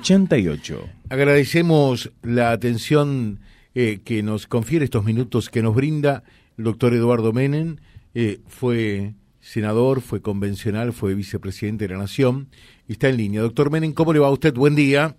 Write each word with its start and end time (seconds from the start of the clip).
88. 0.00 0.88
Agradecemos 1.10 2.10
la 2.22 2.52
atención 2.52 3.40
eh, 3.74 4.00
que 4.02 4.22
nos 4.22 4.46
confiere 4.46 4.86
estos 4.86 5.04
minutos 5.04 5.50
que 5.50 5.60
nos 5.60 5.74
brinda 5.74 6.24
el 6.56 6.64
doctor 6.64 6.94
Eduardo 6.94 7.34
Menem. 7.34 7.76
Eh, 8.14 8.40
fue 8.46 9.12
senador, 9.40 10.00
fue 10.00 10.22
convencional, 10.22 10.94
fue 10.94 11.14
vicepresidente 11.14 11.86
de 11.86 11.94
la 11.94 12.00
Nación. 12.00 12.48
Está 12.88 13.10
en 13.10 13.18
línea. 13.18 13.42
Doctor 13.42 13.70
Menem, 13.70 13.92
¿cómo 13.92 14.14
le 14.14 14.20
va 14.20 14.28
a 14.28 14.30
usted? 14.30 14.54
Buen 14.54 14.74
día. 14.74 15.16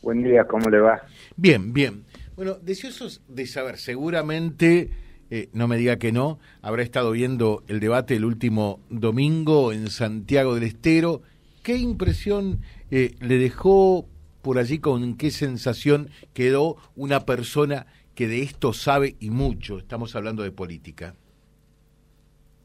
Buen 0.00 0.22
día, 0.22 0.46
¿cómo 0.46 0.70
le 0.70 0.78
va? 0.78 1.02
Bien, 1.36 1.74
bien. 1.74 2.04
Bueno, 2.36 2.54
deseosos 2.54 3.20
de 3.28 3.46
saber, 3.46 3.76
seguramente, 3.76 4.88
eh, 5.30 5.50
no 5.52 5.68
me 5.68 5.76
diga 5.76 5.98
que 5.98 6.10
no, 6.10 6.38
habrá 6.62 6.82
estado 6.82 7.10
viendo 7.10 7.64
el 7.68 7.80
debate 7.80 8.16
el 8.16 8.24
último 8.24 8.80
domingo 8.88 9.74
en 9.74 9.90
Santiago 9.90 10.54
del 10.54 10.64
Estero. 10.64 11.20
¿Qué 11.62 11.76
impresión 11.76 12.60
eh, 12.90 13.14
le 13.20 13.38
dejó 13.38 14.06
por 14.42 14.58
allí, 14.58 14.78
con 14.78 15.16
qué 15.16 15.30
sensación 15.30 16.08
quedó 16.32 16.76
una 16.96 17.20
persona 17.20 17.86
que 18.14 18.26
de 18.26 18.42
esto 18.42 18.72
sabe 18.72 19.16
y 19.20 19.30
mucho? 19.30 19.78
Estamos 19.78 20.16
hablando 20.16 20.42
de 20.42 20.50
política. 20.50 21.14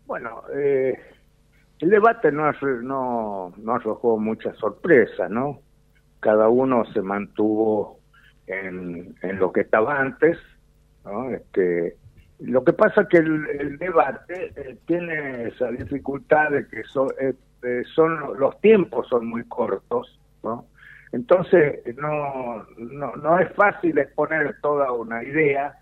Bueno, 0.06 0.44
eh, 0.56 0.98
el 1.80 1.90
debate 1.90 2.32
no, 2.32 2.52
no, 2.84 3.54
no 3.58 3.76
arrojó 3.76 4.18
mucha 4.18 4.54
sorpresa, 4.56 5.28
¿no? 5.28 5.62
Cada 6.20 6.48
uno 6.50 6.86
se 6.94 7.02
mantuvo 7.02 8.00
en, 8.48 9.16
en 9.22 9.40
lo 9.40 9.52
que 9.52 9.62
estaba 9.62 10.00
antes, 10.00 10.38
¿no? 11.04 11.30
Este, 11.32 11.98
lo 12.40 12.64
que 12.64 12.74
pasa 12.74 13.02
es 13.02 13.08
que 13.08 13.18
el, 13.18 13.78
debate 13.78 14.54
eh, 14.56 14.78
tiene 14.86 15.48
esa 15.48 15.72
dificultad 15.72 16.52
de 16.52 16.68
que 16.68 16.84
son, 16.84 17.10
eh, 17.20 17.34
eh, 17.66 17.84
son 17.94 18.40
los 18.40 18.60
tiempos 18.62 19.08
son 19.08 19.28
muy 19.28 19.44
cortos. 19.46 20.20
Entonces 21.12 21.82
no, 21.98 22.66
no, 22.78 23.16
no 23.16 23.40
es 23.40 23.52
fácil 23.54 23.98
exponer 23.98 24.56
toda 24.62 24.92
una 24.92 25.24
idea 25.24 25.80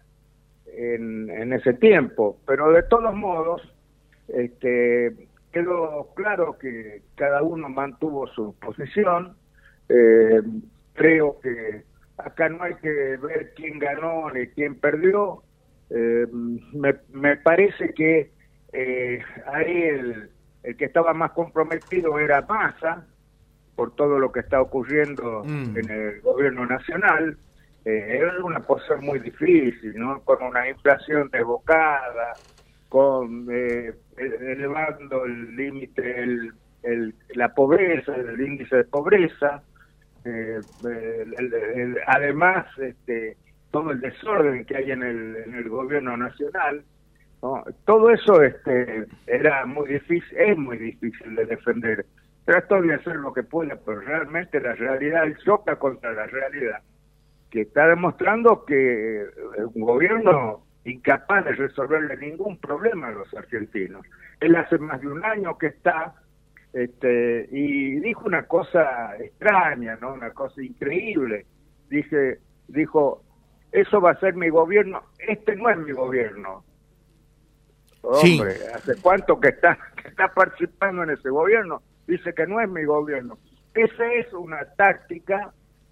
en, 0.68 1.30
en 1.30 1.54
ese 1.54 1.74
tiempo, 1.74 2.38
pero 2.46 2.72
de 2.72 2.84
todos 2.84 3.14
modos 3.14 3.62
este, 4.30 5.28
quedó 5.52 6.10
claro 6.16 6.58
que 6.58 7.02
cada 7.16 7.44
uno 7.44 7.68
mantuvo 7.68 8.28
su 8.28 8.56
posición. 8.60 9.36
creo 10.94 11.40
que 11.42 11.84
acá 12.18 12.50
no 12.50 12.64
hay 12.64 12.76
que 12.76 13.18
ver 13.18 13.54
quién 13.56 13.80
ganó 13.80 14.30
ni 14.32 14.48
quién 14.48 14.76
perdió. 14.76 15.44
Eh, 15.90 16.26
me, 16.32 16.96
me, 17.12 17.38
parece 17.38 17.94
que 17.94 18.32
eh, 18.72 19.22
ahí 19.46 19.84
el, 19.84 20.30
el, 20.64 20.76
que 20.78 20.86
estaba 20.86 21.14
más 21.14 21.32
comprometido 21.32 22.20
era 22.20 22.42
Massa, 22.42 23.06
por 23.76 23.96
todo 23.96 24.20
lo 24.20 24.32
que 24.32 24.42
está 24.42 24.62
ocurriendo 24.62 25.44
mm. 25.44 25.78
en 25.78 25.90
el 25.90 26.22
gobierno 26.22 26.66
nacional. 26.66 27.38
Eh, 27.86 28.20
era 28.22 28.44
una 28.44 28.60
posición 28.62 29.04
muy 29.04 29.20
difícil, 29.20 29.94
¿no? 29.96 30.22
Con 30.22 30.42
una 30.44 30.70
inflación 30.70 31.30
desbocada, 31.30 32.34
con 32.88 33.48
eh, 33.52 33.94
elevando 34.18 35.26
el 35.26 35.56
límite, 35.56 36.22
el, 36.22 36.54
el, 36.84 37.16
la 37.36 37.54
pobreza, 37.54 38.16
el 38.16 38.40
índice 38.40 38.78
de 38.78 38.84
pobreza, 38.86 39.64
eh, 40.24 40.60
además 42.08 42.66
este, 42.78 43.36
todo 43.72 43.92
el 43.92 44.00
desorden 44.00 44.64
que 44.66 44.78
hay 44.78 44.92
en 44.92 45.04
el, 45.04 45.36
en 45.46 45.56
el 45.56 45.68
gobierno 45.68 46.16
nacional, 46.16 46.84
todo 47.86 48.10
eso 48.10 48.42
este, 48.42 49.06
era 49.28 49.66
muy 49.66 49.88
difícil, 49.90 50.38
es 50.38 50.58
muy 50.58 50.78
difícil 50.78 51.36
de 51.36 51.46
defender. 51.46 52.06
Trato 52.46 52.82
de 52.82 52.94
hacer 52.94 53.16
lo 53.18 53.34
que 53.34 53.44
pueda, 53.44 53.78
pero 53.86 54.02
realmente 54.02 54.60
la 54.60 54.74
realidad 54.74 55.26
choca 55.44 55.78
contra 55.78 56.14
la 56.14 56.26
realidad, 56.28 56.82
que 57.50 57.62
está 57.62 57.88
demostrando 57.88 58.66
que 58.66 59.26
un 59.74 59.82
gobierno 59.82 60.64
incapaz 60.86 61.46
de 61.46 61.54
resolverle 61.54 62.18
ningún 62.18 62.58
problema 62.58 63.08
a 63.08 63.12
los 63.12 63.34
argentinos. 63.34 64.06
Él 64.40 64.56
hace 64.56 64.78
más 64.78 65.00
de 65.02 65.08
un 65.08 65.24
año 65.24 65.58
que 65.58 65.68
está 65.68 66.16
este, 66.74 67.48
y 67.52 68.00
dijo 68.00 68.26
una 68.26 68.44
cosa 68.44 69.16
extraña, 69.18 69.98
¿no? 70.02 70.14
Una 70.14 70.32
cosa 70.32 70.62
increíble. 70.62 71.46
Dice, 71.90 72.40
dijo, 72.68 73.24
eso 73.72 74.02
va 74.02 74.12
a 74.12 74.20
ser 74.20 74.36
mi 74.36 74.50
gobierno, 74.50 75.04
este 75.20 75.56
no 75.56 75.70
es 75.70 75.78
mi 75.78 75.92
gobierno. 75.92 76.64
Hombre, 78.04 78.56
¿hace 78.74 78.94
cuánto 79.02 79.40
que 79.40 79.50
está, 79.50 79.78
que 80.02 80.10
está 80.10 80.28
participando 80.34 81.04
en 81.04 81.12
ese 81.12 81.30
gobierno? 81.30 81.82
Dice 82.08 82.34
que 82.34 82.46
no 82.46 82.60
es 82.60 82.70
mi 82.70 82.84
gobierno. 82.84 83.38
Esa 83.74 84.14
es 84.14 84.32
una 84.34 84.64
táctica 84.76 85.52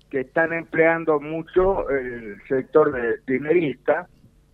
que 0.09 0.21
están 0.21 0.53
empleando 0.53 1.19
mucho 1.19 1.89
el 1.89 2.41
sector 2.47 2.91
de 2.91 3.15
dinerista, 3.25 4.07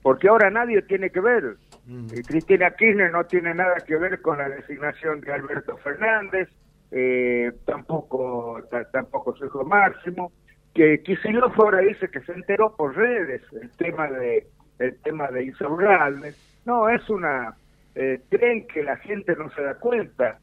porque 0.04 0.30
ahora 0.30 0.50
nadie 0.50 0.82
tiene 0.84 1.10
que 1.10 1.20
ver 1.20 1.58
Mm. 1.88 2.08
Cristina 2.28 2.72
Kirchner 2.72 3.12
no 3.12 3.24
tiene 3.26 3.54
nada 3.54 3.78
que 3.86 3.96
ver 3.96 4.22
con 4.22 4.38
la 4.38 4.50
designación 4.50 5.22
de 5.22 5.32
Alberto 5.32 5.78
Fernández, 5.78 6.50
eh, 6.92 7.52
tampoco 7.66 8.62
tampoco 8.92 9.36
su 9.38 9.46
hijo 9.46 9.64
Máximo, 9.64 10.34
que 10.74 11.02
Kicillof 11.02 11.58
ahora 11.58 11.80
dice 11.80 12.10
que 12.10 12.20
se 12.22 12.34
enteró 12.34 12.76
por 12.76 12.96
redes 12.96 13.42
el 13.54 13.70
tema 13.72 14.08
de 14.08 14.48
el 14.80 14.98
tema 15.02 15.32
de 15.32 15.46
Insaurralde. 15.46 16.34
No, 16.68 16.90
es 16.90 17.10
una... 17.10 17.56
Eh, 17.96 18.22
creen 18.30 18.68
que 18.68 18.84
la 18.84 18.98
gente 18.98 19.36
no 19.38 19.50
se 19.52 19.64
da 19.64 19.76
cuenta. 19.76 20.38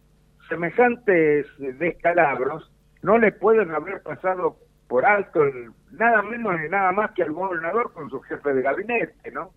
Semejantes 0.49 1.47
descalabros 1.79 2.73
no 3.03 3.19
le 3.19 3.31
pueden 3.31 3.71
haber 3.71 4.03
pasado 4.03 4.57
por 4.89 5.05
alto 5.05 5.41
nada 5.93 6.23
menos 6.23 6.59
ni 6.61 6.69
nada 6.69 6.93
más 6.93 7.11
que 7.13 7.23
al 7.23 7.33
gobernador 7.33 7.93
con 7.93 8.09
su 8.09 8.21
jefe 8.23 8.55
de 8.55 8.63
gabinete, 8.63 9.31
¿no? 9.33 9.53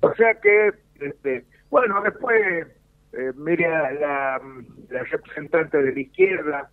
O 0.00 0.14
sea 0.14 0.34
que 0.34 0.72
este, 1.00 1.46
bueno, 1.70 2.00
después, 2.02 2.66
eh, 3.12 3.32
la, 3.36 3.92
la, 3.92 4.40
representante 4.88 5.80
de 5.80 5.92
la 5.92 6.00
izquierda 6.00 6.70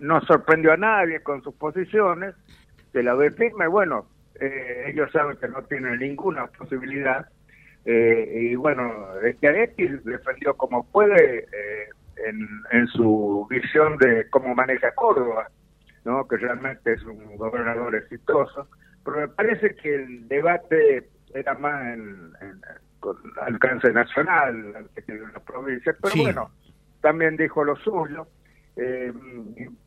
no 0.00 0.20
sorprendió 0.22 0.72
a 0.72 0.76
nadie 0.76 1.22
con 1.22 1.42
sus 1.42 1.54
posiciones, 1.54 2.34
de 2.92 3.02
la 3.02 3.14
ve 3.14 3.30
firme, 3.32 3.66
bueno, 3.66 4.06
eh, 4.40 4.84
ellos 4.88 5.10
saben 5.12 5.36
que 5.36 5.48
no 5.48 5.62
tienen 5.62 5.98
ninguna 5.98 6.46
posibilidad, 6.46 7.26
eh, 7.84 8.30
y 8.34 8.54
bueno, 8.54 8.92
Schiaretti 9.36 9.88
defendió 10.04 10.56
como 10.56 10.84
puede 10.84 11.40
eh, 11.40 11.88
en, 12.26 12.48
en 12.70 12.86
su 12.88 13.46
visión 13.50 13.96
de 13.98 14.28
cómo 14.30 14.54
maneja 14.54 14.94
Córdoba, 14.94 15.48
¿no? 16.04 16.26
que 16.28 16.36
realmente 16.36 16.92
es 16.92 17.02
un 17.04 17.36
gobernador 17.36 17.94
exitoso, 17.96 18.68
pero 19.04 19.18
me 19.18 19.28
parece 19.28 19.74
que 19.74 19.94
el 19.94 20.28
debate 20.28 21.08
era 21.34 21.54
más 21.54 21.82
en, 21.94 22.32
en, 22.40 22.60
con 23.00 23.16
alcance 23.40 23.92
nacional 23.92 24.74
antes 24.76 25.04
que 25.04 25.12
de 25.12 25.22
una 25.22 25.40
provincia, 25.40 25.94
pero 26.00 26.22
bueno, 26.22 26.50
también 27.00 27.36
dijo 27.36 27.64
lo 27.64 27.76
suyo. 27.76 28.28
Eh, 28.76 29.12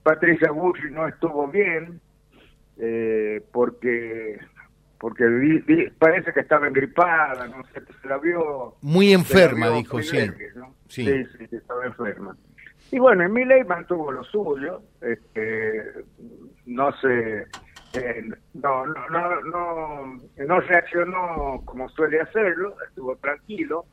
Patricia 0.04 0.52
Bush 0.52 0.80
no 0.92 1.08
estuvo 1.08 1.48
bien 1.48 2.00
eh, 2.78 3.42
porque 3.52 4.38
porque 5.00 5.92
parece 5.98 6.34
que 6.34 6.40
estaba 6.40 6.68
engripada, 6.68 7.48
no 7.48 7.64
sé, 7.68 7.82
se 8.02 8.08
la 8.08 8.18
vio... 8.18 8.76
Muy 8.82 9.14
enferma, 9.14 9.70
dijo, 9.70 10.02
sí. 10.02 10.30
sí. 10.88 11.06
Sí, 11.06 11.48
estaba 11.52 11.86
enferma. 11.86 12.36
Y 12.92 13.00
bueno, 13.00 13.24
Emilei 13.24 13.64
mantuvo 13.64 14.12
lo 14.12 14.24
suyo, 14.24 14.82
este, 15.02 15.84
no 16.66 16.92
sé 16.94 17.46
no, 18.54 18.86
no, 18.86 19.10
no, 19.10 19.42
no, 19.42 20.22
no 20.38 20.60
reaccionó 20.62 21.62
como 21.66 21.90
suele 21.90 22.22
hacerlo, 22.22 22.76
estuvo 22.88 23.16
tranquilo. 23.18 23.86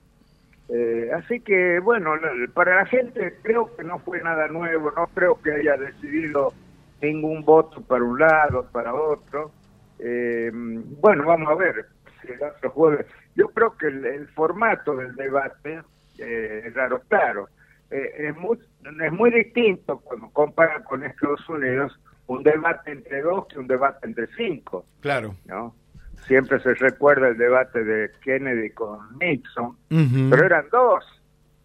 Eh, 0.69 1.11
así 1.15 1.41
que, 1.41 1.81
bueno, 1.81 2.13
para 2.55 2.77
la 2.77 2.87
gente 2.87 3.39
creo 3.43 3.75
que 3.77 3.85
no 3.85 3.99
fue 3.99 4.23
nada 4.23 4.49
nuevo, 4.49 4.91
no 4.93 5.07
creo 5.09 5.41
que 5.41 5.53
haya 5.53 5.77
decidido 5.77 6.53
ningún 7.01 7.45
voto 7.45 7.81
para 7.83 8.05
un 8.05 8.19
lado, 8.19 8.69
para 8.73 8.95
otro. 8.95 9.51
Eh, 10.05 10.51
bueno, 10.53 11.25
vamos 11.25 11.49
a 11.49 11.55
ver 11.55 11.87
si 12.21 12.33
el 12.33 12.43
otro 12.43 12.71
jueves. 12.71 13.07
Yo 13.37 13.49
creo 13.49 13.77
que 13.77 13.87
el, 13.87 14.27
formato 14.29 14.97
del 14.97 15.15
debate 15.15 15.81
eh, 16.19 16.65
es 16.67 16.75
raro, 16.75 17.01
claro. 17.09 17.49
es, 17.91 18.37
muy, 18.37 18.59
es 19.05 19.13
muy 19.13 19.31
distinto 19.31 19.99
cuando 20.01 20.31
compara 20.31 20.83
con 20.83 21.05
Estados 21.05 21.49
Unidos 21.49 21.99
un 22.27 22.43
debate 22.43 22.93
entre 22.93 23.23
dos 23.23 23.47
que 23.47 23.59
un 23.59 23.67
debate 23.67 24.07
entre 24.07 24.27
cinco. 24.37 24.87
Claro. 25.01 25.37
¿no? 25.47 25.75
Siempre 26.27 26.61
se 26.61 26.75
recuerda 26.75 27.29
el 27.29 27.37
debate 27.37 27.85
de 27.85 28.11
Kennedy 28.23 28.71
con 28.71 29.19
Nixon, 29.19 29.77
pero 30.31 30.47
eran 30.47 30.67
dos. 30.71 31.05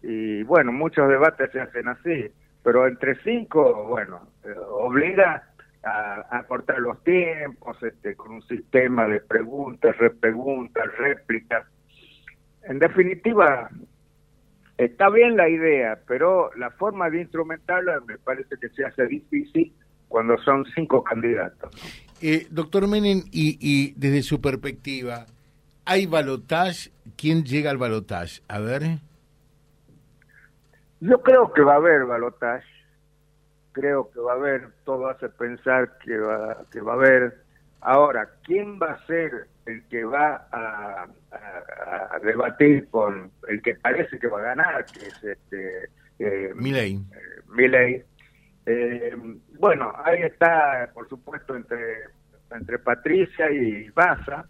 Y 0.02 0.42
bueno, 0.44 0.72
muchos 0.72 1.08
debates 1.08 1.50
se 1.52 1.60
hacen 1.60 1.88
así, 1.88 2.30
pero 2.62 2.86
entre 2.86 3.16
cinco, 3.22 3.86
bueno, 3.88 4.20
eh, 4.44 4.54
obliga 4.70 5.47
a, 5.88 6.42
cortar 6.46 6.78
los 6.78 7.02
tiempos 7.04 7.82
este, 7.82 8.14
con 8.14 8.32
un 8.32 8.42
sistema 8.42 9.06
de 9.06 9.20
preguntas, 9.20 9.96
repreguntas, 9.98 10.84
réplicas. 10.98 11.66
En 12.62 12.78
definitiva, 12.78 13.70
está 14.76 15.10
bien 15.10 15.36
la 15.36 15.48
idea, 15.48 15.98
pero 16.06 16.50
la 16.56 16.70
forma 16.70 17.10
de 17.10 17.22
instrumentarla 17.22 18.00
me 18.06 18.18
parece 18.18 18.56
que 18.60 18.68
se 18.70 18.84
hace 18.84 19.06
difícil 19.06 19.72
cuando 20.08 20.38
son 20.38 20.64
cinco 20.74 21.02
candidatos. 21.02 21.70
Eh, 22.20 22.46
doctor 22.50 22.88
Menem, 22.88 23.22
y, 23.30 23.58
y 23.60 23.94
desde 23.96 24.22
su 24.22 24.40
perspectiva, 24.40 25.26
¿hay 25.84 26.06
balotaje? 26.06 26.90
¿Quién 27.16 27.44
llega 27.44 27.70
al 27.70 27.78
balotaje? 27.78 28.42
A 28.48 28.58
ver. 28.60 28.82
Yo 31.00 31.22
creo 31.22 31.52
que 31.52 31.62
va 31.62 31.74
a 31.74 31.76
haber 31.76 32.04
balotaje. 32.04 32.77
Creo 33.78 34.10
que 34.10 34.20
va 34.20 34.32
a 34.32 34.36
haber, 34.36 34.68
todo 34.84 35.08
hace 35.08 35.28
pensar 35.28 35.98
que 36.04 36.18
va, 36.18 36.64
que 36.72 36.80
va 36.80 36.92
a 36.92 36.96
haber. 36.96 37.42
Ahora, 37.80 38.28
¿quién 38.44 38.78
va 38.80 38.92
a 38.92 39.06
ser 39.06 39.46
el 39.66 39.86
que 39.88 40.04
va 40.04 40.48
a, 40.50 41.06
a, 41.30 42.18
debatir 42.20 42.88
con 42.90 43.30
el 43.48 43.62
que 43.62 43.74
parece 43.76 44.18
que 44.18 44.26
va 44.26 44.40
a 44.40 44.54
ganar, 44.54 44.84
que 44.86 45.06
es 45.06 45.24
este 45.24 45.88
eh, 46.18 46.52
Milei? 46.54 47.00
Eh, 47.56 48.04
eh, 48.66 49.16
bueno, 49.58 49.92
ahí 50.04 50.22
está, 50.22 50.90
por 50.92 51.08
supuesto, 51.08 51.54
entre 51.54 52.08
entre 52.50 52.78
Patricia 52.78 53.50
y 53.50 53.88
Baza. 53.90 54.46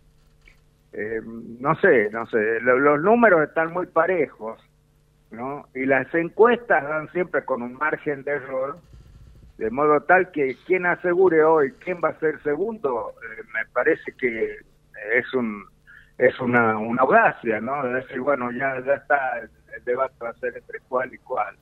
Eh, 0.93 1.21
no 1.25 1.75
sé, 1.77 2.09
no 2.11 2.27
sé, 2.27 2.61
los 2.61 3.03
números 3.03 3.47
están 3.47 3.73
muy 3.73 3.87
parejos, 3.87 4.59
¿no? 5.31 5.69
Y 5.75 5.85
las 5.85 6.13
encuestas 6.15 6.83
dan 6.83 7.11
siempre 7.13 7.45
con 7.45 7.63
un 7.63 7.75
margen 7.75 8.25
de 8.25 8.33
error, 8.33 8.79
de 9.59 9.71
modo 9.71 10.01
tal 10.03 10.31
que 10.31 10.57
quien 10.67 10.87
asegure 10.87 11.43
hoy 11.43 11.73
quién 11.85 12.01
va 12.03 12.11
a 12.11 12.19
ser 12.21 12.41
segundo, 12.43 13.13
eh, 13.23 13.43
me 13.53 13.65
parece 13.73 14.13
que 14.13 14.57
es 15.15 15.35
un 15.35 15.65
es 16.17 16.39
una, 16.41 16.77
una 16.79 17.03
audacia, 17.03 17.61
¿no? 17.61 17.85
De 17.85 17.95
decir, 17.95 18.21
bueno, 18.21 18.51
ya, 18.51 18.81
ya 18.85 18.95
está, 18.95 19.39
el, 19.39 19.85
debate 19.85 20.15
va 20.21 20.31
a 20.31 20.35
ser 20.35 20.57
entre 20.57 20.81
cuál 20.89 21.15
y 21.15 21.19
cuál. 21.19 21.55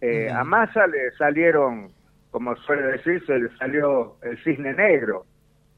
Eh, 0.00 0.30
A 0.30 0.42
Massa 0.44 0.86
le 0.86 1.10
salieron, 1.12 1.90
como 2.30 2.56
suele 2.56 2.84
decirse, 2.84 3.38
le 3.38 3.54
salió 3.58 4.16
el 4.22 4.42
cisne 4.42 4.72
negro, 4.72 5.26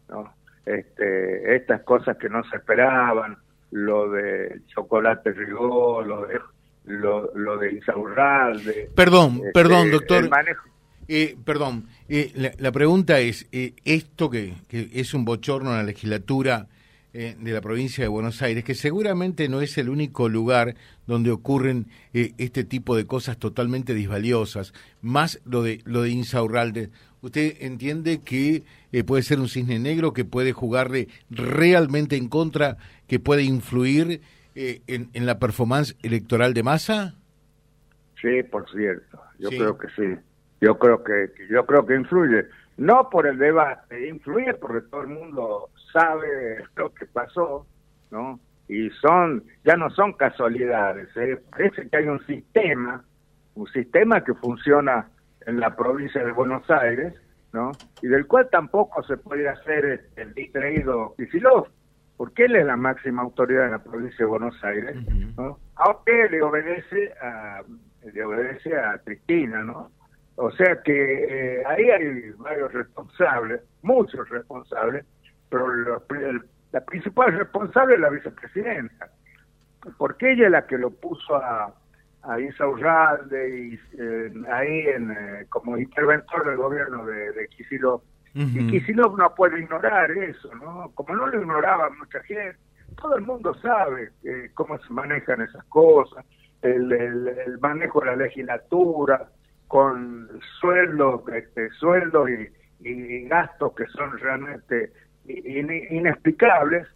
¿no? 0.08 0.32
Este, 0.64 1.56
estas 1.56 1.82
cosas 1.82 2.16
que 2.16 2.28
no 2.28 2.44
se 2.44 2.56
esperaban, 2.56 3.36
lo 3.72 4.10
de 4.10 4.60
chocolate 4.68 5.32
Rigó, 5.32 6.00
lo 6.02 6.26
de 6.26 6.38
lo, 6.84 7.34
lo 7.34 7.58
de 7.58 7.72
Insaurralde. 7.72 8.90
Perdón, 8.94 9.36
este, 9.38 9.52
perdón, 9.52 9.90
doctor. 9.90 10.28
Eh, 11.08 11.36
perdón, 11.44 11.86
eh, 12.08 12.54
la, 12.58 12.72
pregunta 12.72 13.20
es, 13.20 13.46
eh, 13.52 13.74
esto 13.84 14.30
que, 14.30 14.54
que, 14.68 14.90
es 14.94 15.14
un 15.14 15.24
bochorno 15.24 15.70
en 15.70 15.76
la 15.76 15.82
legislatura 15.82 16.68
eh, 17.12 17.36
de 17.38 17.52
la 17.52 17.60
provincia 17.60 18.02
de 18.02 18.08
Buenos 18.08 18.42
Aires, 18.42 18.64
que 18.64 18.74
seguramente 18.74 19.48
no 19.48 19.60
es 19.60 19.78
el 19.78 19.88
único 19.88 20.28
lugar 20.28 20.74
donde 21.06 21.30
ocurren 21.30 21.86
eh, 22.12 22.32
este 22.38 22.64
tipo 22.64 22.96
de 22.96 23.06
cosas 23.06 23.38
totalmente 23.38 23.94
disvaliosas, 23.94 24.72
más 25.00 25.40
lo 25.44 25.62
de 25.62 25.80
lo 25.84 26.02
de 26.02 26.10
Insaurralde. 26.10 26.90
¿Usted 27.20 27.56
entiende 27.60 28.20
que 28.20 28.64
puede 29.06 29.22
ser 29.22 29.40
un 29.40 29.48
cisne 29.48 29.78
negro 29.78 30.12
que 30.12 30.24
puede 30.24 30.52
jugarle 30.52 31.08
realmente 31.30 32.16
en 32.16 32.28
contra, 32.28 32.76
que 33.06 33.18
puede 33.18 33.44
influir 33.44 34.20
en, 34.54 35.08
en, 35.12 35.24
la 35.24 35.38
performance 35.38 35.96
electoral 36.02 36.52
de 36.52 36.62
masa? 36.64 37.14
Sí, 38.20 38.42
por 38.42 38.70
cierto, 38.70 39.22
yo 39.38 39.48
creo 39.48 39.78
que 39.78 39.86
sí. 39.96 40.20
Yo 40.64 40.78
creo 40.78 41.04
que 41.04 41.30
yo 41.50 41.66
creo 41.66 41.84
que 41.84 41.94
influye, 41.94 42.46
no 42.78 43.10
por 43.10 43.26
el 43.26 43.36
debate, 43.36 44.08
influye 44.08 44.54
porque 44.54 44.88
todo 44.88 45.02
el 45.02 45.08
mundo 45.08 45.68
sabe 45.92 46.64
lo 46.76 46.92
que 46.94 47.04
pasó, 47.04 47.66
¿no? 48.10 48.40
Y 48.66 48.88
son, 49.02 49.44
ya 49.62 49.76
no 49.76 49.90
son 49.90 50.14
casualidades, 50.14 51.14
¿eh? 51.16 51.38
parece 51.50 51.86
que 51.86 51.96
hay 51.98 52.06
un 52.06 52.24
sistema, 52.26 53.04
un 53.56 53.66
sistema 53.66 54.24
que 54.24 54.32
funciona 54.32 55.06
en 55.46 55.60
la 55.60 55.76
provincia 55.76 56.24
de 56.24 56.32
Buenos 56.32 56.70
Aires, 56.70 57.12
¿no? 57.52 57.72
Y 58.00 58.08
del 58.08 58.26
cual 58.26 58.48
tampoco 58.50 59.02
se 59.02 59.18
puede 59.18 59.46
hacer 59.46 60.08
el 60.16 60.32
distraído 60.32 61.14
Kicillof, 61.18 61.68
porque 62.16 62.46
él 62.46 62.56
es 62.56 62.64
la 62.64 62.78
máxima 62.78 63.20
autoridad 63.20 63.66
en 63.66 63.72
la 63.72 63.84
provincia 63.84 64.16
de 64.24 64.24
Buenos 64.24 64.64
Aires, 64.64 64.96
¿no? 65.36 65.58
Aunque 65.74 66.28
le 66.30 66.40
obedece 66.40 67.12
a, 67.20 67.62
le 68.02 68.24
obedece 68.24 68.74
a 68.78 68.98
Cristina, 69.04 69.62
¿no? 69.62 69.90
O 70.36 70.50
sea 70.50 70.82
que 70.82 71.58
eh, 71.58 71.62
ahí 71.66 71.90
hay 71.90 72.30
varios 72.38 72.72
responsables, 72.72 73.60
muchos 73.82 74.28
responsables, 74.28 75.04
pero 75.48 75.68
la 76.72 76.80
principal 76.84 77.32
responsable 77.38 77.94
es 77.94 78.00
la 78.00 78.10
vicepresidenta, 78.10 79.10
porque 79.96 80.32
ella 80.32 80.46
es 80.46 80.50
la 80.50 80.66
que 80.66 80.76
lo 80.76 80.90
puso 80.90 81.36
a, 81.36 81.72
a 82.24 82.40
Insaurralde 82.40 83.58
y 83.58 83.80
eh, 83.98 84.32
ahí 84.50 84.80
en, 84.88 85.10
eh, 85.10 85.46
como 85.50 85.78
interventor 85.78 86.46
del 86.46 86.56
gobierno 86.56 87.04
de, 87.06 87.32
de. 87.32 87.48
Y 88.36 88.66
Kisilov 88.66 89.16
no 89.16 89.32
puede 89.34 89.60
ignorar 89.60 90.10
eso, 90.10 90.52
¿no? 90.56 90.90
Como 90.94 91.14
no 91.14 91.28
lo 91.28 91.40
ignoraba 91.40 91.88
mucha 91.90 92.20
gente, 92.24 92.56
todo 93.00 93.16
el 93.16 93.22
mundo 93.22 93.54
sabe 93.54 94.10
eh, 94.24 94.50
cómo 94.54 94.76
se 94.78 94.92
manejan 94.92 95.42
esas 95.42 95.64
cosas, 95.66 96.24
el, 96.62 96.90
el, 96.92 97.58
manejo 97.60 98.00
de 98.00 98.06
la 98.06 98.16
legislatura, 98.16 99.28
con 99.68 100.28
sueldos, 100.60 101.22
este, 101.32 101.70
sueldos 101.70 102.28
y, 102.30 102.88
y 102.88 103.24
gastos 103.28 103.74
que 103.74 103.86
son 103.86 104.18
realmente 104.18 104.92
inexplicables. 105.26 106.86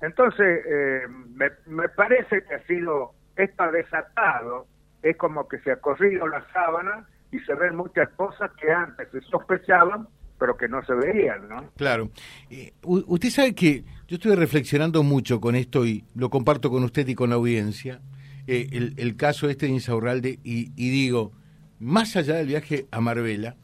Entonces, 0.00 0.64
eh, 0.66 1.02
me, 1.34 1.50
me, 1.66 1.88
parece 1.88 2.42
que 2.44 2.54
ha 2.54 2.66
sido, 2.66 3.12
esto 3.36 3.70
desatado, 3.72 4.66
es 5.02 5.16
como 5.16 5.48
que 5.48 5.58
se 5.60 5.72
ha 5.72 5.76
corrido 5.76 6.26
la 6.26 6.44
sábana 6.52 7.06
y 7.30 7.38
se 7.40 7.54
ven 7.54 7.76
muchas 7.76 8.08
cosas 8.10 8.50
que 8.60 8.70
antes 8.70 9.08
se 9.10 9.20
sospechaban, 9.22 10.08
pero 10.38 10.56
que 10.56 10.68
no 10.68 10.84
se 10.84 10.94
veían, 10.94 11.48
¿no? 11.48 11.70
Claro. 11.76 12.10
Eh, 12.50 12.72
usted 12.82 13.30
sabe 13.30 13.54
que 13.54 13.84
yo 14.06 14.16
estuve 14.16 14.36
reflexionando 14.36 15.02
mucho 15.02 15.40
con 15.40 15.54
esto 15.54 15.86
y 15.86 16.04
lo 16.14 16.30
comparto 16.30 16.70
con 16.70 16.84
usted 16.84 17.06
y 17.08 17.14
con 17.14 17.30
la 17.30 17.36
audiencia, 17.36 18.00
eh, 18.46 18.68
el, 18.72 18.94
el, 18.98 19.16
caso 19.16 19.48
este 19.48 19.66
de 19.66 19.72
Insaurralde, 19.72 20.38
y, 20.44 20.72
y, 20.76 20.90
digo, 20.90 21.32
más 21.78 22.16
allá 22.16 22.36
del 22.36 22.46
viaje 22.46 22.86
a 22.90 23.00
Marbella, 23.00 23.56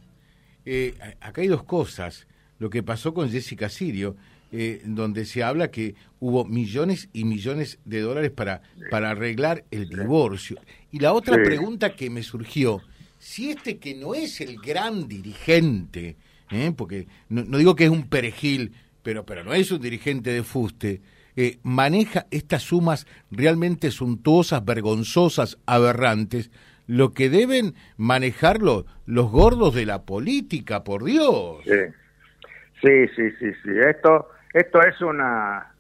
acá 1.21 1.41
hay 1.41 1.49
dos 1.49 1.65
cosas 1.65 2.27
lo 2.61 2.71
que 2.71 2.83
pasó 2.85 3.13
con 3.13 3.31
Jessica 3.31 3.69
Sirio, 3.69 4.17
eh, 4.53 4.83
donde 4.85 5.25
se 5.25 5.43
habla 5.43 5.71
que 5.71 5.95
hubo 6.21 6.45
millones 6.45 7.09
y 7.13 7.25
millones 7.25 7.79
de 7.85 8.01
dólares 8.01 8.31
para, 8.31 8.63
para 8.91 9.11
arreglar 9.11 9.65
el 9.71 9.89
divorcio. 9.89 10.59
Y 10.93 10.99
la 10.99 11.13
otra 11.13 11.37
pregunta 11.43 11.97
que 11.97 12.11
me 12.11 12.23
surgió, 12.23 12.83
si 13.19 13.51
este 13.51 13.79
que 13.79 13.95
no 13.95 14.15
es 14.15 14.41
el 14.41 14.57
gran 14.59 15.09
dirigente, 15.09 16.17
¿eh? 16.51 16.73
porque 16.77 17.07
no, 17.29 17.43
digo 17.59 17.75
que 17.75 17.85
es 17.85 17.91
un 17.91 18.09
perejil, 18.09 18.73
pero, 19.03 19.25
pero 19.25 19.43
no 19.43 19.55
es 19.55 19.71
un 19.71 19.81
dirigente 19.81 20.31
de 20.31 20.43
fuste, 20.43 21.01
eh, 21.37 21.59
maneja 21.63 22.27
estas 22.31 22.65
sumas 22.65 23.07
realmente 23.31 23.91
suntuosas, 23.91 24.65
vergonzosas, 24.65 25.59
aberrantes, 25.65 26.51
lo 26.91 27.15
que 27.15 27.31
deben 27.31 27.75
manejarlo 27.97 28.85
los 29.07 29.31
gordos 29.31 29.77
de 29.77 29.87
la 29.87 30.03
política, 30.03 30.83
por 30.83 31.05
Dios. 31.05 31.59
Sí. 31.65 31.95
Sí, 32.83 33.09
sí, 33.15 33.31
sí, 33.39 33.53
sí. 33.63 33.71
Esto, 33.89 34.29
esto 34.53 34.83
es 34.83 35.01
una, 35.01 35.73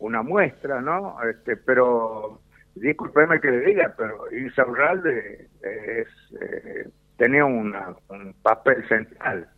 una 0.00 0.22
muestra, 0.22 0.80
¿no? 0.80 1.22
Este, 1.22 1.56
pero 1.56 2.40
discúlpeme 2.74 3.40
que 3.40 3.52
le 3.52 3.60
diga, 3.66 3.94
pero 3.96 4.24
Insaurralde 4.32 5.48
es, 5.62 6.08
eh, 6.40 6.88
tenía 7.16 7.44
una, 7.44 7.94
un 8.08 8.34
papel 8.42 8.86
central, 8.88 9.48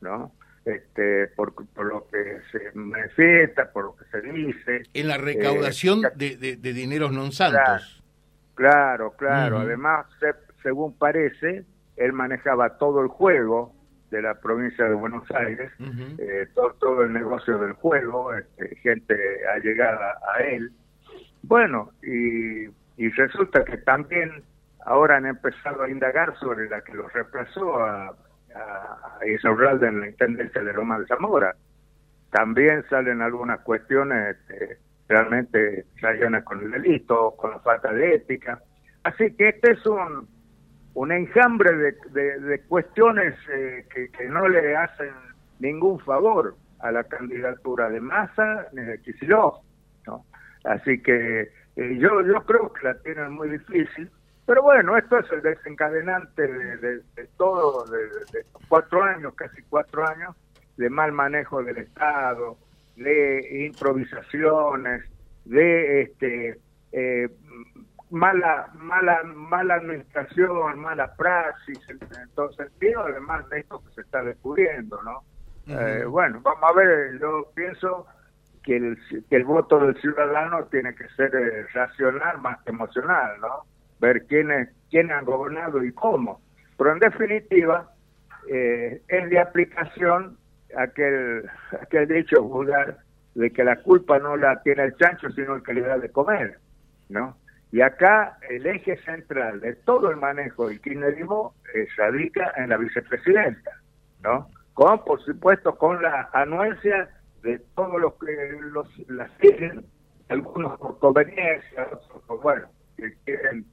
¿no? 0.00 0.32
Este, 0.64 1.28
por, 1.28 1.54
por, 1.54 1.86
lo 1.86 2.08
que 2.08 2.40
se 2.50 2.72
manifiesta, 2.74 3.70
por 3.70 3.84
lo 3.84 3.96
que 3.96 4.04
se 4.06 4.20
dice. 4.22 4.82
En 4.92 5.06
la 5.06 5.18
recaudación 5.18 6.04
eh, 6.04 6.36
de, 6.36 6.56
de, 6.56 6.72
dineros 6.72 7.12
non 7.12 7.30
santos. 7.30 8.02
Claro, 8.54 9.14
claro. 9.16 9.60
Además, 9.60 10.06
según 10.62 10.96
parece, 10.96 11.64
él 11.96 12.12
manejaba 12.12 12.78
todo 12.78 13.00
el 13.02 13.08
juego 13.08 13.74
de 14.10 14.22
la 14.22 14.34
provincia 14.40 14.86
de 14.86 14.94
Buenos 14.94 15.30
Aires, 15.32 15.70
eh, 16.18 16.46
todo, 16.54 16.74
todo, 16.80 17.02
el 17.02 17.12
negocio 17.12 17.58
del 17.58 17.72
juego, 17.74 18.32
este, 18.34 18.76
gente 18.76 19.14
allegada 19.54 20.18
a 20.34 20.40
él. 20.42 20.70
Bueno, 21.42 21.90
y, 22.02 22.64
y 22.96 23.10
resulta 23.10 23.64
que 23.64 23.76
también 23.78 24.42
ahora 24.86 25.18
han 25.18 25.26
empezado 25.26 25.82
a 25.82 25.90
indagar 25.90 26.38
sobre 26.38 26.68
la 26.68 26.80
que 26.80 26.94
lo 26.94 27.08
reemplazó 27.08 27.80
a, 27.80 28.16
a, 28.54 29.26
Isaurralde 29.26 29.88
en 29.88 30.00
la 30.00 30.08
Intendencia 30.08 30.62
de 30.62 30.72
Roma 30.72 30.98
de 30.98 31.06
Zamora. 31.06 31.54
También 32.30 32.84
salen 32.88 33.20
algunas 33.20 33.60
cuestiones 33.60 34.36
este, 34.36 34.78
realmente 35.06 35.86
relacionadas 35.96 36.44
con 36.44 36.62
el 36.62 36.70
delito, 36.70 37.34
con 37.36 37.50
la 37.50 37.58
falta 37.60 37.92
de 37.92 38.14
ética. 38.14 38.62
Así 39.02 39.34
que 39.34 39.50
este 39.50 39.72
es 39.72 39.86
un 39.86 40.37
un 40.98 41.12
enjambre 41.12 41.94
de, 42.10 42.40
de, 42.40 42.60
cuestiones 42.62 43.32
eh, 43.52 43.86
que, 43.88 44.28
no 44.28 44.48
le 44.48 44.74
hacen 44.74 45.12
ningún 45.60 46.00
favor 46.00 46.56
a 46.80 46.90
la 46.90 47.04
candidatura 47.04 47.88
de 47.88 48.00
Massa 48.00 48.66
ni 48.72 48.82
de 48.82 49.00
Kicillof. 49.02 49.58
¿no? 50.08 50.24
Así 50.64 51.00
que 51.00 51.52
eh, 51.76 51.98
yo, 52.00 52.22
yo 52.22 52.44
creo 52.44 52.72
que 52.72 52.84
la 52.84 52.98
tienen 52.98 53.30
muy 53.30 53.48
difícil. 53.48 54.10
Pero 54.44 54.64
bueno, 54.64 54.96
esto 54.96 55.20
es 55.20 55.30
el 55.30 55.42
desencadenante 55.42 56.48
de, 56.48 57.00
todo, 57.36 57.84
de, 57.84 58.44
cuatro 58.68 59.04
años, 59.04 59.34
casi 59.34 59.62
cuatro 59.68 60.04
años, 60.04 60.34
de 60.78 60.90
mal 60.90 61.12
manejo 61.12 61.62
del 61.62 61.78
Estado, 61.78 62.58
de 62.96 63.66
improvisaciones, 63.66 65.04
de 65.44 66.02
este 66.02 66.58
eh, 66.90 67.28
mala 68.10 68.68
mala 68.74 69.22
mala 69.24 69.74
administración, 69.74 70.78
mala 70.78 71.14
praxis 71.14 71.78
en, 71.88 71.98
todo 72.34 72.52
sentido, 72.52 73.02
además 73.02 73.48
de 73.50 73.60
esto 73.60 73.82
que 73.84 73.94
se 73.94 74.00
está 74.02 74.22
descubriendo, 74.22 75.00
¿no? 75.02 75.22
Eh, 75.66 76.04
bueno, 76.06 76.40
vamos 76.42 76.70
a 76.70 76.72
ver, 76.72 77.18
yo 77.20 77.50
pienso 77.54 78.06
que 78.62 78.76
el, 78.76 78.98
que 79.28 79.36
el 79.36 79.44
voto 79.44 79.78
del 79.80 80.00
ciudadano 80.00 80.64
tiene 80.66 80.94
que 80.94 81.08
ser 81.10 81.34
eh, 81.34 81.66
racional 81.74 82.38
más 82.40 82.62
que 82.62 82.70
emocional, 82.70 83.38
¿no? 83.40 83.64
Ver 84.00 84.24
quiénes, 84.26 84.70
quiénes 84.90 85.12
han 85.12 85.24
gobernado 85.24 85.84
y 85.84 85.92
cómo. 85.92 86.40
Pero 86.78 86.92
en 86.92 86.98
definitiva, 87.00 87.90
eh, 88.48 89.02
es 89.08 89.30
de 89.30 89.38
aplicación 89.38 90.38
aquel, 90.76 91.48
aquel 91.80 92.08
dicho 92.08 92.42
vulgar 92.42 92.98
de 93.34 93.50
que 93.52 93.64
la 93.64 93.76
culpa 93.76 94.18
no 94.18 94.36
la 94.36 94.62
tiene 94.62 94.84
el 94.84 94.96
chancho, 94.96 95.30
sino 95.30 95.56
el 95.56 95.62
que 95.62 95.74
le 95.74 95.82
da 95.82 95.98
de 95.98 96.10
comer, 96.10 96.58
¿no? 97.08 97.36
Y 97.70 97.82
acá 97.82 98.38
el 98.48 98.66
eje 98.66 98.96
central 99.04 99.60
de 99.60 99.74
todo 99.74 100.10
el 100.10 100.16
manejo 100.16 100.68
del 100.68 100.80
kirchnerismo 100.80 101.54
eh, 101.74 101.86
radica 101.96 102.52
en 102.56 102.70
la 102.70 102.78
vicepresidenta, 102.78 103.70
¿no? 104.22 104.48
Con, 104.72 105.04
por 105.04 105.20
supuesto, 105.22 105.76
con 105.76 106.00
la 106.02 106.30
anuencia 106.32 107.08
de 107.42 107.58
todos 107.74 108.00
los 108.00 108.14
que 108.14 108.58
los, 108.72 108.88
las 109.08 109.30
quieren, 109.32 109.84
algunos 110.28 110.78
por 110.78 110.98
conveniencia, 110.98 111.88
otros 111.92 112.22
por, 112.26 112.40
bueno, 112.40 112.68
que 112.96 113.12
quieren, 113.24 113.66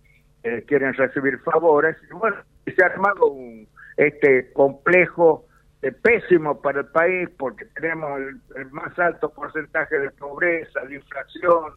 eh, 0.43 0.63
quieren 0.67 0.93
recibir 0.93 1.39
favores. 1.39 1.95
Y 2.09 2.13
bueno, 2.13 2.37
se 2.65 2.83
ha 2.83 2.87
armado 2.87 3.27
un 3.27 3.67
este 3.97 4.51
complejo 4.51 5.45
eh, 5.81 5.91
pésimo 5.91 6.61
para 6.61 6.81
el 6.81 6.87
país 6.87 7.29
porque 7.37 7.65
tenemos 7.65 8.19
el 8.55 8.71
más 8.71 8.97
alto 8.99 9.29
porcentaje 9.29 9.99
de 9.99 10.11
pobreza, 10.11 10.81
de 10.81 10.95
inflación, 10.95 11.73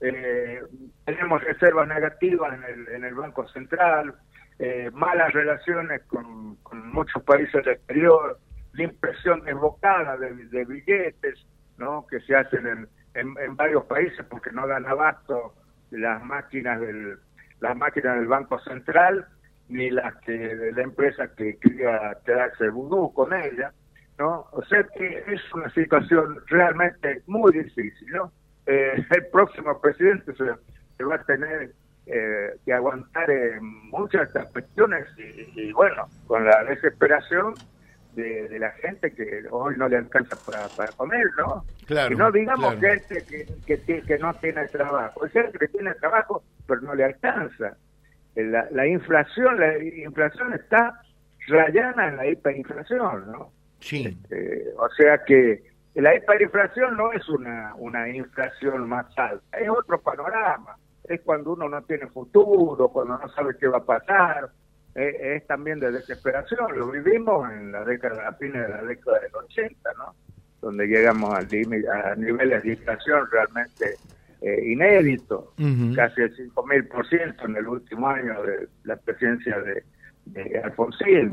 eh, 0.00 0.60
tenemos 1.04 1.42
reservas 1.42 1.88
negativas 1.88 2.58
en 2.92 3.04
el, 3.04 3.14
Banco 3.14 3.48
Central, 3.48 4.14
eh, 4.58 4.90
malas 4.92 5.32
relaciones 5.32 6.02
con, 6.04 6.56
muchos 6.92 7.22
países 7.22 7.64
del 7.64 7.74
exterior, 7.74 8.38
la 8.72 8.82
impresión 8.84 9.44
desbocada 9.44 10.16
de, 10.16 10.64
billetes 10.64 11.46
¿no? 11.76 12.06
que 12.06 12.20
se 12.20 12.36
hacen 12.36 12.88
en, 13.14 13.56
varios 13.56 13.84
países 13.84 14.24
porque 14.26 14.50
no 14.52 14.66
dan 14.66 14.86
abasto 14.86 15.54
las 15.90 16.22
máquinas 16.22 16.80
del 16.80 17.18
las 17.60 17.76
máquinas 17.76 18.16
del 18.16 18.28
Banco 18.28 18.58
Central 18.60 19.26
ni 19.68 19.90
las 19.90 20.14
que 20.18 20.32
de 20.32 20.72
la 20.72 20.82
empresa 20.82 21.28
que 21.34 21.58
quería 21.58 22.16
quedarse 22.24 22.68
vudú 22.70 23.12
con 23.12 23.32
ella, 23.34 23.72
¿no? 24.18 24.46
O 24.52 24.62
sea 24.64 24.82
que 24.96 25.24
es 25.26 25.40
una 25.52 25.68
situación 25.70 26.40
realmente 26.46 27.22
muy 27.26 27.52
difícil, 27.52 28.08
¿no? 28.12 28.32
Eh, 28.68 29.02
el 29.10 29.26
próximo 29.28 29.80
presidente 29.80 30.32
se, 30.34 31.04
va 31.04 31.14
a 31.14 31.24
tener 31.24 31.72
eh, 32.06 32.50
que 32.66 32.72
aguantar 32.74 33.28
muchas 33.62 34.20
de 34.20 34.26
estas 34.26 34.52
cuestiones 34.52 35.06
y, 35.56 35.72
bueno, 35.72 36.06
con 36.26 36.44
la 36.44 36.64
desesperación 36.64 37.54
de, 38.14 38.58
la 38.58 38.70
gente 38.72 39.12
que 39.12 39.44
hoy 39.50 39.74
no 39.78 39.88
le 39.88 39.96
alcanza 39.96 40.36
para, 40.76 40.88
comer, 40.92 41.26
¿no? 41.38 41.64
Claro, 41.86 42.12
y 42.12 42.16
no 42.16 42.30
digamos 42.30 42.76
gente 42.78 43.24
que, 43.66 44.02
que, 44.02 44.18
no 44.18 44.34
tiene 44.34 44.66
trabajo, 44.68 45.24
es 45.24 45.32
gente 45.32 45.58
que 45.58 45.68
tiene 45.68 45.94
trabajo 45.94 46.42
pero 46.66 46.82
no 46.82 46.94
le 46.94 47.04
alcanza. 47.04 47.74
La, 48.34 48.68
la 48.70 48.86
inflación, 48.86 49.58
la 49.58 49.78
inflación 49.82 50.52
está 50.52 51.00
rayana 51.46 52.08
en 52.08 52.16
la 52.18 52.26
hiperinflación, 52.26 53.32
¿no? 53.32 53.50
Sí. 53.80 54.06
Este, 54.06 54.66
o 54.76 54.88
sea 54.90 55.24
que 55.24 55.62
la 56.00 56.14
hiperinflación 56.14 56.96
no 56.96 57.12
es 57.12 57.28
una, 57.28 57.74
una 57.76 58.08
inflación 58.08 58.88
más 58.88 59.06
alta, 59.16 59.58
es 59.58 59.68
otro 59.68 60.00
panorama. 60.00 60.76
Es 61.04 61.20
cuando 61.22 61.52
uno 61.52 61.68
no 61.68 61.82
tiene 61.82 62.06
futuro, 62.08 62.88
cuando 62.88 63.18
no 63.18 63.28
sabe 63.30 63.56
qué 63.58 63.66
va 63.66 63.78
a 63.78 63.84
pasar. 63.84 64.50
Es, 64.94 65.46
también 65.46 65.78
de 65.80 65.92
desesperación. 65.92 66.76
Lo 66.76 66.90
vivimos 66.90 67.50
en 67.52 67.72
la 67.72 67.84
década, 67.84 68.28
a 68.28 68.32
fines 68.34 68.62
de 68.62 68.68
la 68.68 68.82
década 68.82 69.20
del 69.20 69.34
80, 69.34 69.90
¿no? 69.96 70.14
Donde 70.60 70.86
llegamos 70.86 71.32
a, 71.32 71.38
a 71.38 72.14
niveles 72.16 72.62
de 72.64 72.70
inflación 72.70 73.28
realmente 73.30 73.94
eh, 74.40 74.60
inéditos, 74.66 75.46
casi 75.96 76.22
el 76.22 76.36
5.000% 76.36 77.44
en 77.44 77.56
el 77.56 77.66
último 77.66 78.08
año 78.08 78.42
de 78.42 78.68
la 78.84 78.96
presidencia 78.96 79.58
de, 79.60 79.82
de 80.32 80.60
Alfonsín. 80.62 81.32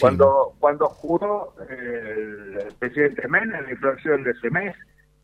Cuando, 0.00 0.54
cuando 0.58 0.88
juró 0.88 1.54
el, 1.68 2.74
presidente 2.78 3.28
Menem 3.28 3.64
la 3.64 3.70
inflación 3.70 4.24
de 4.24 4.30
ese 4.32 4.50
mes, 4.50 4.74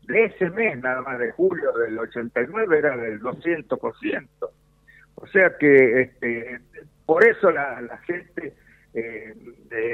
de 0.03 0.25
ese 0.25 0.49
mes, 0.49 0.79
nada 0.81 1.01
más 1.01 1.19
de 1.19 1.31
julio 1.31 1.71
del 1.73 1.97
89, 1.99 2.77
era 2.77 2.97
del 2.97 3.21
200%. 3.21 4.27
O 5.15 5.27
sea 5.27 5.57
que 5.57 6.01
este, 6.01 6.59
por 7.05 7.23
eso 7.25 7.51
la, 7.51 7.81
la 7.81 7.97
gente 7.99 8.53
eh, 8.93 9.33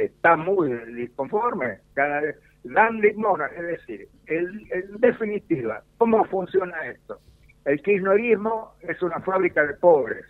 está 0.03 0.35
muy 0.35 0.71
disconforme. 0.93 1.79
Cada 1.93 2.21
vez 2.21 2.35
dan 2.63 2.99
limona, 2.99 3.45
es 3.47 3.61
decir, 3.61 4.07
el, 4.25 4.67
en 4.71 4.99
definitiva, 4.99 5.83
¿cómo 5.97 6.25
funciona 6.25 6.87
esto? 6.87 7.19
El 7.63 7.81
kirchnerismo 7.81 8.75
es 8.81 9.01
una 9.01 9.19
fábrica 9.19 9.65
de 9.65 9.73
pobres 9.75 10.25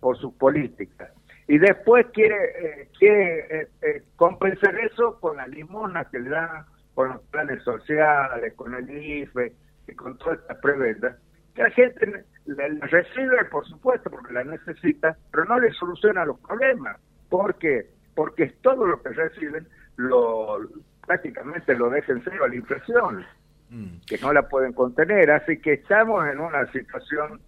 por 0.00 0.16
sus 0.18 0.34
políticas 0.34 1.10
y 1.48 1.58
después 1.58 2.06
quiere 2.12 2.36
eh, 2.58 2.88
quiere 2.98 3.38
eh, 3.50 3.68
eh, 3.82 4.02
compensar 4.16 4.76
eso 4.80 5.18
con 5.20 5.36
la 5.36 5.46
limona 5.46 6.04
que 6.06 6.18
le 6.18 6.30
dan 6.30 6.64
con 6.94 7.10
los 7.10 7.20
planes 7.30 7.62
sociales, 7.62 8.54
con 8.54 8.74
el 8.74 8.90
IFE 8.90 9.52
y 9.86 9.94
con 9.94 10.16
todas 10.18 10.40
estas 10.40 10.58
prebendas, 10.58 11.16
que 11.54 11.62
la 11.62 11.70
gente 11.70 12.24
la, 12.46 12.68
recibe, 12.86 13.44
por 13.50 13.66
supuesto, 13.66 14.10
porque 14.10 14.32
la 14.32 14.44
necesita, 14.44 15.16
pero 15.30 15.44
no 15.44 15.60
le 15.60 15.70
soluciona 15.72 16.24
los 16.24 16.40
problemas. 16.40 16.96
¿Por 17.28 17.54
qué? 17.56 17.90
Porque 18.14 18.46
todo 18.62 18.86
lo 18.86 19.02
que 19.02 19.10
reciben 19.10 19.68
lo 19.96 20.58
prácticamente 21.06 21.74
lo 21.76 21.90
dejan 21.90 22.22
cero 22.24 22.44
a 22.44 22.48
la 22.48 22.56
inflación, 22.56 23.26
mm. 23.70 23.98
que 24.06 24.18
no 24.18 24.32
la 24.32 24.48
pueden 24.48 24.72
contener. 24.72 25.30
Así 25.30 25.58
que 25.58 25.74
estamos 25.74 26.26
en 26.26 26.40
una 26.40 26.66
situación 26.72 27.40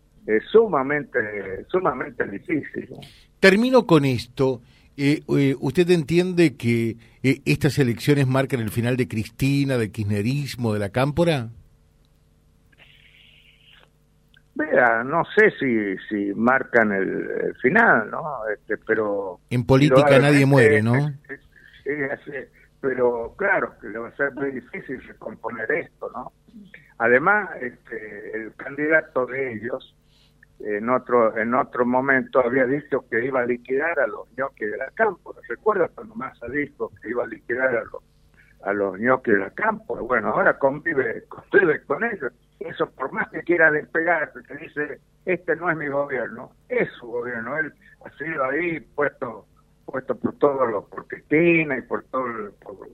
sumamente, 0.52 1.64
sumamente 1.69 2.25
difícil. 2.26 2.90
Termino 3.40 3.87
con 3.87 4.04
esto. 4.04 4.61
Eh, 4.97 5.23
eh, 5.28 5.54
¿Usted 5.61 5.88
entiende 5.90 6.57
que 6.57 6.97
eh, 7.23 7.40
estas 7.45 7.78
elecciones 7.78 8.26
marcan 8.26 8.61
el 8.61 8.71
final 8.71 8.97
de 8.97 9.07
Cristina, 9.07 9.78
del 9.78 9.92
kirchnerismo, 9.92 10.73
de 10.73 10.80
la 10.80 10.88
cámpora? 10.88 11.49
Vea, 14.57 15.04
no 15.04 15.23
sé 15.37 15.52
si, 15.61 15.97
si 16.09 16.35
marcan 16.35 16.90
el, 16.90 17.54
final, 17.62 18.11
¿no? 18.11 18.40
Este, 18.52 18.76
pero... 18.78 19.38
En 19.50 19.64
política 19.64 20.18
nadie 20.18 20.47
muere, 20.47 20.83
¿no? 20.83 20.95
Pero 22.80 23.35
claro, 23.37 23.75
que 23.80 23.88
le 23.88 23.99
va 23.99 24.09
a 24.09 24.16
ser 24.16 24.33
muy 24.35 24.50
difícil 24.50 25.00
recomponer 25.07 25.71
esto, 25.71 26.11
¿no? 26.12 26.33
Además, 26.99 27.50
este, 27.61 28.37
el 28.37 28.54
candidato 28.54 29.26
de 29.26 29.54
ellos, 29.54 29.95
en 30.61 30.88
otro 30.88 31.37
en 31.37 31.55
otro 31.55 31.87
momento 31.87 32.41
había 32.41 32.67
dicho 32.67 33.05
que 33.09 33.25
iba 33.25 33.41
a 33.41 33.47
liquidar 33.47 33.99
a 34.00 34.07
los 34.07 34.29
ñoquis 34.37 34.71
de 34.71 34.77
la 34.77 34.91
campo. 34.93 35.35
¿Recuerda 35.49 35.88
cuando 35.88 36.15
más 36.15 36.41
ha 36.43 36.49
dicho 36.49 36.91
que 37.00 37.11
iba 37.11 37.25
a 37.25 37.27
liquidar 37.27 37.77
a 37.77 37.85
los 37.85 38.03
a 38.62 38.73
los 38.73 38.99
ñoquis 38.99 39.35
de 39.35 39.41
la 39.41 39.50
campo? 39.50 39.97
Bueno, 39.97 40.29
ahora 40.29 40.59
convive, 40.59 41.25
convive 41.29 41.83
con 41.85 42.03
ellos. 42.05 42.33
Eso 42.59 42.91
por 42.91 43.12
más 43.12 43.29
que 43.31 43.43
quiera 43.43 43.71
despegarse, 43.71 44.43
que 44.43 44.57
dice, 44.57 45.00
este 45.25 45.55
no 45.55 45.71
es 45.71 45.77
mi 45.77 45.88
gobierno, 45.88 46.50
es 46.69 46.91
su 46.99 47.07
gobierno. 47.07 47.57
Él 47.57 47.73
ha 48.05 48.11
sido 48.19 48.45
ahí 48.45 48.81
puesto 48.81 49.47
puesto 49.91 50.19
por 50.19 50.35
todos 50.38 50.71
los, 50.71 50.85
por 50.87 51.07
Cristina 51.07 51.79
y 51.79 51.83
por 51.83 52.05
todo, 52.05 52.27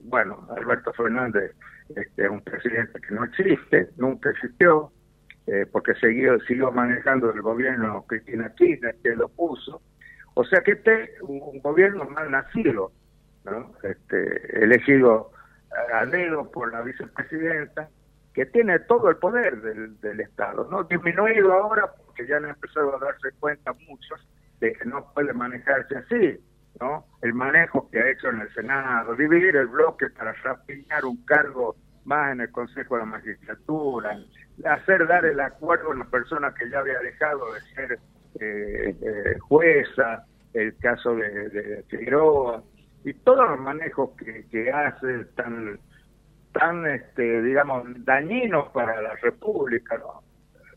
bueno, 0.03 0.47
Alberto 0.55 0.93
Fernández 0.93 1.53
este, 1.89 2.23
es 2.23 2.29
un 2.29 2.41
presidente 2.41 2.99
que 3.01 3.13
no 3.13 3.25
existe, 3.25 3.89
nunca 3.97 4.29
existió, 4.29 4.91
eh, 5.47 5.65
porque 5.71 5.93
siguió, 5.95 6.39
siguió 6.41 6.71
manejando 6.71 7.31
el 7.31 7.41
gobierno 7.41 8.03
Cristina 8.07 8.53
Kirchner, 8.55 8.95
que 9.03 9.15
lo 9.15 9.29
puso. 9.29 9.81
O 10.33 10.43
sea 10.43 10.61
que 10.61 10.71
este 10.71 11.15
un, 11.21 11.59
gobierno 11.61 12.05
mal 12.05 12.31
nacido, 12.31 12.91
¿no? 13.45 13.73
este, 13.83 14.63
elegido 14.63 15.31
a 15.93 16.05
dedo 16.05 16.49
por 16.51 16.71
la 16.71 16.81
vicepresidenta, 16.81 17.89
que 18.33 18.45
tiene 18.47 18.79
todo 18.79 19.09
el 19.09 19.17
poder 19.17 19.61
del, 19.61 19.99
del 20.01 20.19
Estado, 20.19 20.67
¿no? 20.69 20.83
Disminuido 20.83 21.53
ahora 21.53 21.89
porque 22.05 22.27
ya 22.27 22.37
han 22.37 22.45
empezado 22.45 22.95
a 22.95 22.99
darse 22.99 23.31
cuenta 23.39 23.73
muchos 23.87 24.27
de 24.59 24.73
que 24.73 24.85
no 24.85 25.11
puede 25.13 25.33
manejarse 25.33 25.95
así, 25.97 26.39
¿no? 26.79 27.05
El 27.21 27.33
manejo 27.33 27.89
que 27.89 27.99
ha 27.99 28.09
hecho 28.09 28.29
en 28.29 28.41
el 28.41 28.53
Senado, 28.53 29.15
dividir 29.15 29.55
el 29.55 29.67
bloque 29.67 30.09
para 30.09 30.33
rapiñar 30.33 31.05
un 31.05 31.23
cargo 31.25 31.75
más 32.05 32.31
en 32.31 32.41
el 32.41 32.51
Consejo 32.51 32.95
de 32.95 33.01
la 33.01 33.05
Magistratura, 33.05 34.17
hacer 34.63 35.07
dar 35.07 35.25
el 35.25 35.39
acuerdo 35.39 35.87
a 35.87 35.95
una 35.95 36.09
persona 36.09 36.53
que 36.53 36.69
ya 36.69 36.79
había 36.79 36.99
dejado 36.99 37.53
de 37.53 37.61
ser 37.61 37.99
eh, 38.39 39.37
jueza, 39.39 40.25
el 40.53 40.75
caso 40.77 41.15
de, 41.15 41.49
de 41.49 41.83
Figueroa, 41.89 42.63
y 43.03 43.13
todos 43.13 43.49
los 43.49 43.59
manejos 43.59 44.11
que, 44.17 44.45
que 44.49 44.71
hace 44.71 45.25
tan, 45.35 45.79
tan 46.53 46.85
este, 46.87 47.41
digamos, 47.41 47.83
dañinos 48.05 48.69
para 48.71 49.01
la 49.01 49.15
República, 49.15 49.97
¿no? 49.97 50.23